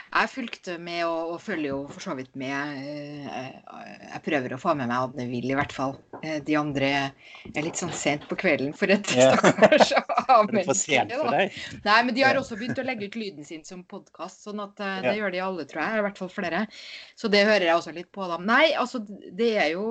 [0.07, 2.55] Jeg fulgte med og, og, følger jo for så vidt med.
[2.79, 3.57] Eh,
[4.13, 5.97] jeg prøver å få med meg Adne Will, i hvert fall.
[6.23, 6.91] Eh, de andre
[7.51, 9.93] er litt sånn sent på kvelden for et stakkars
[10.37, 11.03] A-menneske.
[11.11, 14.79] Nei, men de har også begynt å legge ut lyden sin som podkast, sånn at
[14.79, 15.99] det det gjør de alle, tror jeg.
[15.99, 16.63] I hvert fall flere.
[17.19, 18.47] Så det hører jeg også litt på dem.
[18.49, 19.87] Nei, altså det er jo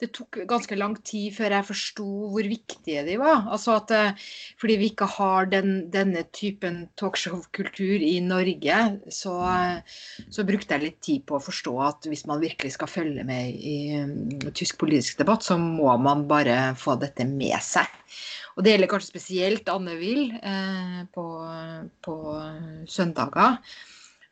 [0.00, 3.46] Det tok ganske lang tid før jeg forsto hvor viktige de var.
[3.52, 3.92] Altså at
[4.60, 8.78] fordi vi ikke har den, denne typen talkshow-kultur i Norge,
[9.10, 9.34] så
[10.30, 13.54] så brukte jeg litt tid på å forstå at hvis man virkelig skal følge med
[13.56, 17.88] i um, tysk politisk debatt, så må man bare få dette med seg.
[18.56, 21.24] Og det gjelder kanskje spesielt Anne Will eh, på,
[22.04, 22.16] på,
[22.90, 23.56] søndager.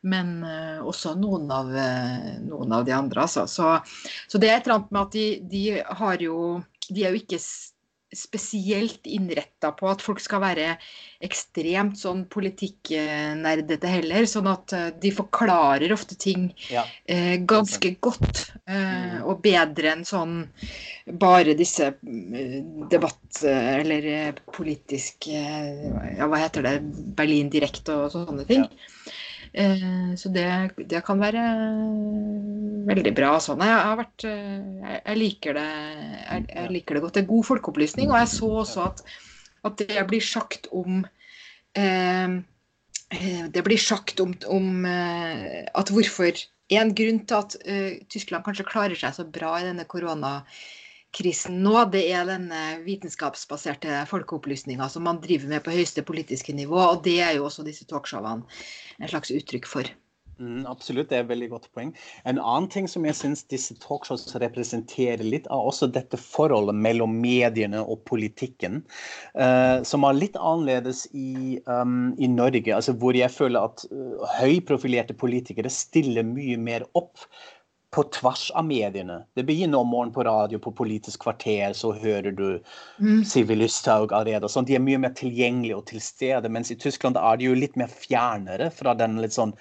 [0.09, 3.47] Men eh, også noen av, eh, noen av, de andre, altså.
[3.49, 3.71] Så,
[4.29, 6.37] så, det er et eller annet med at de, de jo
[6.89, 7.41] De er jo ikke
[8.15, 10.69] spesielt innretta på at folk skal være
[11.25, 14.25] ekstremt sånn politikknerdete heller.
[14.29, 16.85] Sånn at eh, de forklarer ofte ting ja.
[17.05, 18.49] eh, ganske godt.
[18.65, 19.23] Eh, mm.
[19.29, 20.41] og bedre enn sånn
[21.21, 22.59] bare disse eh,
[22.91, 26.75] debatt- eller eh, politisk Ja, hva heter det?
[27.17, 28.65] Berlin direkte og sånne ting.
[28.65, 29.17] Ja.
[29.53, 30.45] Eh, så det,
[30.77, 31.45] det, kan være
[32.89, 33.31] veldig bra.
[33.43, 33.63] Sånn.
[33.65, 37.17] Jeg, vært, eh, jeg, liker det, jeg, jeg, liker det godt.
[37.17, 38.11] Det er god folkeopplysning.
[38.11, 39.03] Og jeg så også at,
[39.69, 41.03] at det blir sagt om
[41.77, 42.39] eh,
[43.09, 48.67] eh Det blir sagt om, om at hvorfor En grunn til at uh, Tyskland kanskje
[48.67, 50.43] klarer seg så bra i denne korona
[51.15, 56.79] krisen nå, det er denne vitenskapsbaserte folkeopplysninga som man driver med på høyeste politiske nivå.
[56.83, 58.45] Og det er jo også disse talkshowene
[58.99, 59.89] en slags uttrykk for.
[60.39, 61.89] Mm, absolutt, det er et veldig godt poeng.
[62.29, 67.17] En annen ting som jeg syns disse talkshows representerer litt, er også dette forholdet mellom
[67.19, 68.79] mediene og politikken,
[69.35, 72.71] uh, som er litt annerledes i, um, i, Norge.
[72.71, 77.27] altså Hvor jeg føler at uh, høyprofilerte politikere stiller mye mer opp
[77.91, 79.23] på tvers av mediene.
[79.35, 82.47] Det begynner om morgenen på radio, på Politisk kvarter, så hører du
[83.01, 83.23] mm.
[83.25, 84.49] Sivi Lysthaug allerede.
[84.51, 84.67] Sånn.
[84.69, 86.51] De er mye mer tilgjengelige og til stede.
[86.53, 89.55] Mens i Tyskland er de jo litt mer fjernere fra den litt sånn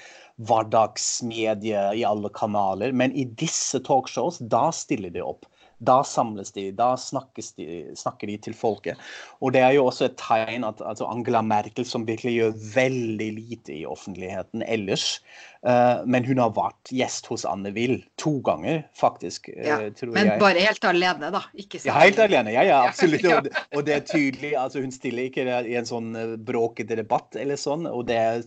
[0.49, 2.93] hverdagsmedie i alle kanaler.
[2.93, 5.49] Men i disse talkshows, da stiller de opp.
[5.79, 8.99] Da samles de, da de, snakker de til folket.
[9.39, 13.29] Og det er jo også et tegn at altså Angela Merkel, som virkelig gjør veldig
[13.37, 15.21] lite i offentligheten ellers,
[15.63, 19.49] men hun har vært gjest hos Anne Will to ganger, faktisk.
[19.57, 19.79] Uh, ja,
[20.13, 20.39] men jeg.
[20.41, 21.43] bare helt alene, da?
[21.59, 22.53] Ikke ja, helt alene.
[22.55, 23.27] Ja, ja, absolutt.
[23.27, 24.53] Og, og, det er tydelig.
[24.59, 28.45] altså Hun stiller ikke i en sånn uh, bråkete debatt eller sånn, og det er,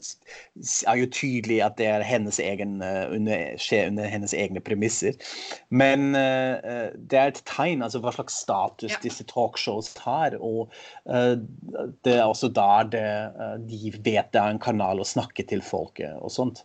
[1.02, 5.18] jo tydelig at det er hennes egen, under, skjer under hennes egne premisser.
[5.70, 9.00] Men det er et tegn, altså hva slags status ja.
[9.04, 10.36] disse talkshows har.
[10.40, 10.72] Og
[11.10, 11.36] uh,
[12.06, 13.06] det er også der det,
[13.38, 16.64] uh, de vet det er en kanal å snakke til folket og sånt.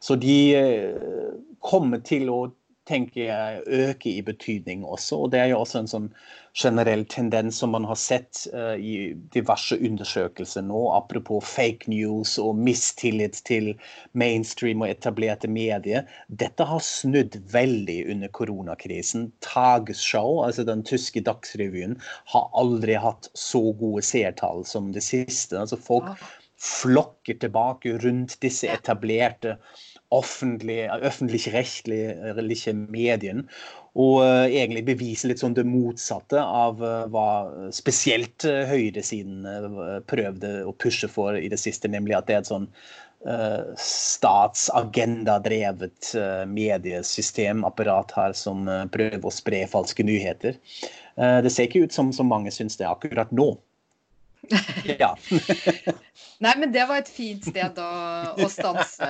[0.00, 2.40] Så de uh, kommer til å
[2.88, 5.24] tenker jeg øker i betydning også.
[5.24, 6.12] Og det er jo også en sånn
[6.58, 12.58] generell tendens som man har sett uh, i diverse undersøkelser nå, apropos fake news og
[12.58, 13.70] mistillit til
[14.18, 16.08] mainstream og etablerte medier.
[16.28, 19.28] Dette har snudd veldig under koronakrisen.
[19.44, 21.98] Tagesschau, altså den tyske Dagsrevyen,
[22.32, 25.60] har aldri hatt så gode seertall som det siste.
[25.60, 26.16] Altså folk
[26.58, 29.58] flokker tilbake rundt disse etablerte
[30.14, 33.44] offentlige, øffentlich-rechtlige mediene.
[33.98, 39.46] Og uh, egentlig beviser litt sånn det motsatte av uh, hva spesielt uh, høyresiden
[40.10, 42.68] prøvde å pushe for i det siste, nemlig at det er et sånn
[43.82, 46.14] statsagendadrevet
[46.46, 48.62] mediesystemapparat her som
[48.94, 50.54] prøver å spre falske nyheter.
[51.18, 53.58] det ser ikke ut som, som mange syns det akkurat nå.
[55.02, 55.12] Ja.
[56.44, 57.90] Nei, men det var et fint sted å,
[58.38, 59.08] å stanse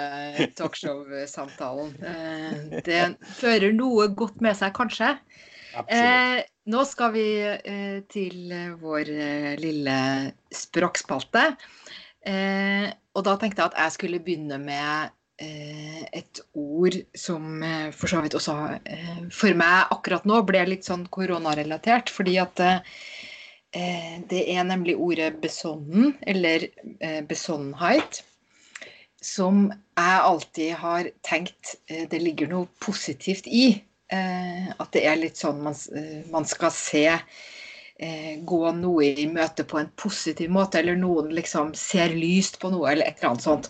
[0.56, 1.90] talkshow-samtalen.
[2.00, 3.02] Eh, det
[3.36, 5.12] fører noe godt med seg, kanskje.
[5.76, 6.40] Eh,
[6.72, 9.98] nå skal vi eh, til vår eh, lille
[10.54, 11.44] språkspalte.
[12.28, 15.12] Eh, og da tenkte jeg at jeg skulle begynne med
[15.44, 17.62] eh, et ord som
[17.94, 18.56] for så vidt også
[19.34, 22.12] for meg akkurat nå ble litt sånn koronarelatert.
[22.12, 22.64] Fordi at
[23.72, 26.64] det er nemlig ordet besonnen, eller
[27.00, 28.22] eh, besonnenheit,
[29.20, 29.66] som
[29.98, 33.84] jeg alltid har tenkt eh, det ligger noe positivt i.
[34.08, 37.02] At det er litt sånn man skal se
[38.48, 42.86] gå noe i møte på en positiv måte, eller noen liksom ser lyst på noe,
[42.88, 43.68] eller et eller annet sånt.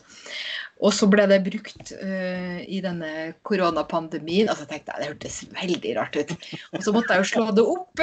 [0.78, 4.50] Og så ble det brukt uh, i denne koronapandemien.
[4.50, 6.34] Altså jeg tenkte Det hørtes veldig rart ut.
[6.76, 8.02] Og så måtte jeg jo slå det opp.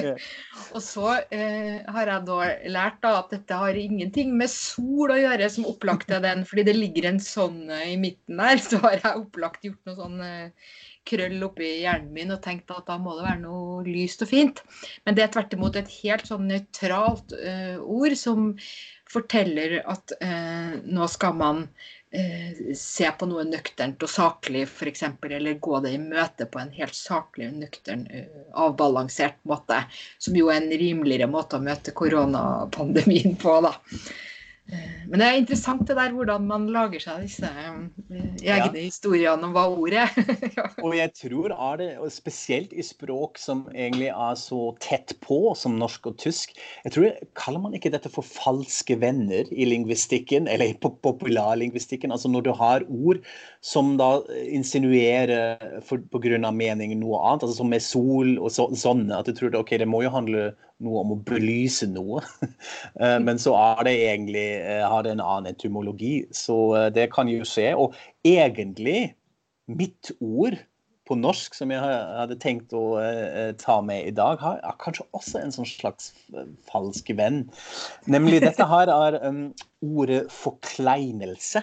[0.76, 2.40] og så uh, har jeg da
[2.78, 6.46] lært da, at dette har ingenting med sol å gjøre, som opplagt er den.
[6.46, 8.62] Fordi det ligger en sånn uh, i midten der.
[8.62, 10.28] Så har jeg opplagt gjort noe sånn
[11.06, 14.62] krøll oppi hjernen min og tenkt at da må det være noe lyst og fint.
[15.06, 17.34] Men det er tvert imot et helt sånn nøytralt
[17.78, 18.48] ord som
[19.10, 20.12] forteller at
[20.84, 21.60] nå skal man
[22.10, 26.72] eh, se på noe nøkternt og saklig, f.eks., eller gå det i møte på en
[26.76, 29.82] helt saklig, nøktern, uh, avbalansert måte.
[30.18, 33.74] Som jo er en rimeligere måte å møte koronapandemien på, da.
[34.72, 37.76] Eh, men det er interessant det der hvordan man lager seg disse eh,
[38.10, 38.70] egne ja.
[38.74, 40.40] historiene om hva ordet er.
[40.84, 45.78] og jeg tror er det, spesielt i språk som egentlig er så tett på som
[45.78, 50.72] norsk og tysk jeg tror Kaller man ikke dette for falske venner i lingvistikken, eller
[50.72, 52.12] i populærlingvistikken?
[52.14, 53.20] Altså når du har ord
[53.64, 58.68] som da insinuerer på grunn av mening noe annet, altså som med sol og så,
[58.78, 60.48] sånne, at du tror det, ok, det må jo handle
[60.84, 62.24] noe om å belyse noe.
[62.96, 66.14] Eh, men så er det egentlig eh, har det en annen etymologi.
[66.32, 67.74] Så eh, det kan jo skje.
[67.76, 67.92] Og
[68.24, 69.10] egentlig,
[69.68, 70.56] mitt ord
[71.06, 72.96] på norsk som jeg hadde tenkt å
[73.60, 76.08] ta med i dag, har kanskje også en sånn slags
[76.66, 77.44] falsk venn.
[78.10, 79.44] Nemlig dette her er um,
[79.86, 81.62] ordet forkleinelse,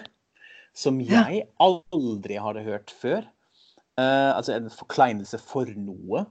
[0.72, 3.26] som jeg aldri hadde hørt før.
[4.00, 6.24] Altså en forkleinelse for noe.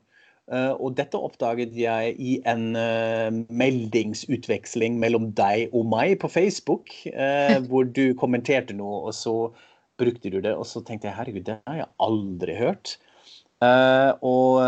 [0.51, 6.91] Uh, og dette oppdaget jeg i en uh, meldingsutveksling mellom deg og meg på Facebook,
[7.15, 9.35] uh, hvor du kommenterte noe, og så
[10.01, 10.51] brukte du det.
[10.51, 12.97] Og så tenkte jeg herregud, det har jeg aldri hørt.
[13.63, 14.59] og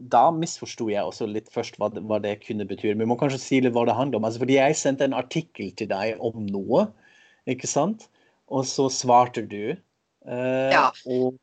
[0.00, 2.94] da misforsto jeg også litt først hva det, hva det, kunne bety.
[2.96, 4.24] Vi må kanskje si litt hva det handler om.
[4.24, 6.86] Altså, fordi jeg sendte en artikkel til deg om noe,
[7.44, 8.06] ikke sant?
[8.48, 9.76] Og så svarte du.
[10.24, 10.86] ja.
[11.04, 11.36] Og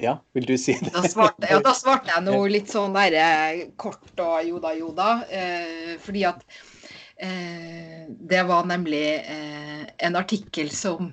[0.00, 0.92] ja, vil du si det?
[0.94, 5.10] Da svarte, ja, da svarte jeg noe litt sånn der, eh, kort og joda joda.
[5.30, 6.44] Eh, fordi at
[7.16, 11.12] eh, det var nemlig eh, en artikkel som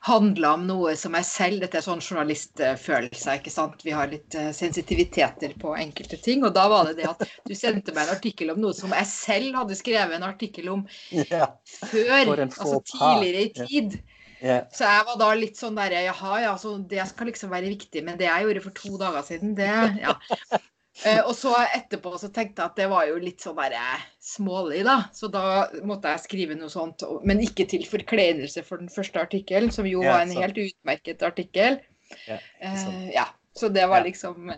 [0.00, 3.82] handla om noe som jeg selv Dette er sånn journalistfølelse, ikke sant.
[3.84, 6.44] Vi har litt uh, sensitiviteter på enkelte ting.
[6.46, 9.10] Og da var det det at du sendte meg en artikkel om noe som jeg
[9.10, 11.50] selv hadde skrevet en artikkel om ja,
[11.90, 13.98] før, altså tidligere i tid.
[13.98, 14.14] Ja.
[14.42, 14.66] Yeah.
[14.74, 18.02] Så jeg var da litt sånn der Jaha, ja, så det skal liksom være viktig.
[18.06, 19.70] Men det jeg gjorde for to dager siden, det
[20.02, 20.14] Ja.
[20.54, 24.04] uh, og så etterpå så tenkte jeg at det var jo litt sånn der eh,
[24.22, 25.00] smålig, da.
[25.14, 27.02] Så da måtte jeg skrive noe sånt.
[27.26, 30.44] Men ikke til forkleinelse for den første artikkelen, som jo yeah, var en så.
[30.44, 31.82] helt utmerket artikkel.
[32.28, 33.28] Yeah, uh, ja.
[33.58, 34.52] Så det var liksom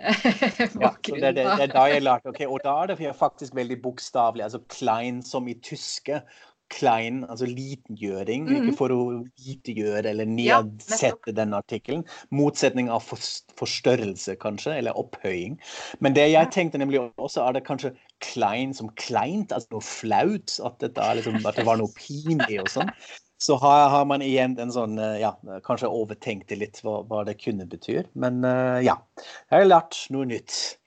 [0.74, 1.22] bakgrunnen.
[1.24, 3.78] Ja, det, det, det, er da jeg lærte, ok, Og da er det faktisk veldig
[3.82, 4.44] bokstavelig.
[4.44, 6.20] altså Klein som i tyske
[6.70, 8.56] klein, altså litengjøring, mm.
[8.56, 9.00] ikke for å
[9.44, 12.04] litegjøre eller nedsette ja, den artikkelen.
[12.34, 15.58] Motsetning av forstørrelse, kanskje, eller opphøying.
[16.00, 17.94] Men det jeg tenkte nemlig også, er det kanskje
[18.24, 20.56] klein som kleint, altså noe flaut.
[20.66, 20.86] At,
[21.18, 22.94] liksom, at det var noe pinlig og sånn.
[23.40, 25.30] så har, har, man igjen en sånn Ja,
[25.64, 28.02] kanskje overtenkte litt hva, hva det kunne bety.
[28.14, 28.44] Men
[28.84, 28.98] ja.
[29.50, 30.79] Jeg har lært noe nytt.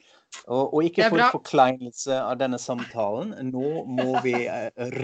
[0.48, 3.32] Og, og ikke for forkleinelse av denne samtalen.
[3.48, 4.36] Nå må vi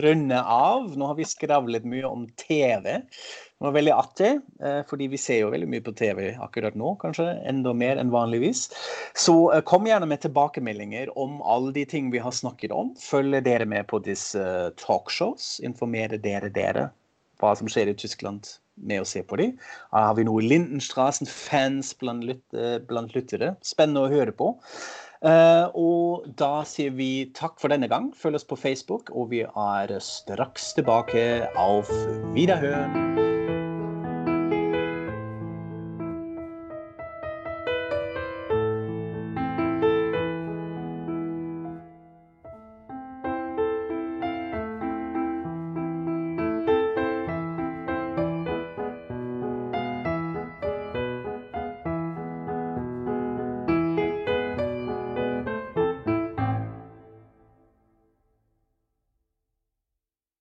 [0.02, 0.90] runde av.
[0.98, 3.00] Nå har vi skravlet mye om TV.
[3.60, 4.30] Det var veldig artig,
[4.88, 8.70] fordi vi ser jo veldig mye på TV akkurat nå, kanskje enda mer enn vanligvis.
[9.20, 9.36] Så
[9.68, 12.94] kom gjerne med tilbakemeldinger om alle de ting vi har snakket om.
[13.00, 14.46] Følger dere med på disse
[14.80, 15.58] talkshows?
[15.68, 16.88] Informerer dere dere
[17.40, 18.48] hva som skjer i Tyskland
[18.80, 19.54] med å se på dem.
[19.92, 22.56] Har vi noe Lindenstraßen-fans blant,
[22.88, 23.54] blant lyttere?
[23.66, 24.54] Spennende å høre på.
[25.20, 28.12] Uh, og da sier vi takk for denne gang.
[28.16, 31.50] Følg oss på Facebook, og vi er straks tilbake.
[31.60, 31.92] Auf
[32.36, 33.29] Wiederhøren.